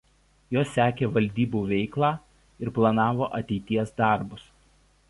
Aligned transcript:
Jos 0.55 0.71
sekė 0.77 1.09
valdybų 1.17 1.61
veiklą 1.73 2.11
ir 2.65 2.73
planavo 2.79 3.31
ateities 3.43 3.97
darbus. 4.05 4.53